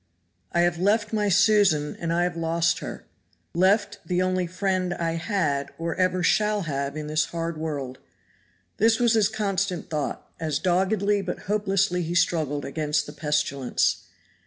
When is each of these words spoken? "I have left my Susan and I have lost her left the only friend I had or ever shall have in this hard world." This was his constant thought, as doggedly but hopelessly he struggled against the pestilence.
"I 0.51 0.61
have 0.61 0.79
left 0.79 1.13
my 1.13 1.29
Susan 1.29 1.95
and 1.99 2.11
I 2.11 2.23
have 2.23 2.35
lost 2.35 2.79
her 2.79 3.05
left 3.53 3.99
the 4.03 4.19
only 4.19 4.47
friend 4.47 4.95
I 4.95 5.11
had 5.11 5.69
or 5.77 5.93
ever 5.93 6.23
shall 6.23 6.63
have 6.63 6.97
in 6.97 7.05
this 7.05 7.25
hard 7.25 7.55
world." 7.55 7.99
This 8.77 8.99
was 8.99 9.13
his 9.13 9.29
constant 9.29 9.91
thought, 9.91 10.27
as 10.39 10.57
doggedly 10.57 11.21
but 11.21 11.41
hopelessly 11.41 12.01
he 12.01 12.15
struggled 12.15 12.65
against 12.65 13.05
the 13.05 13.13
pestilence. 13.13 14.07